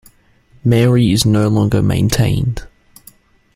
[0.65, 2.65] Mary is no longer maintained.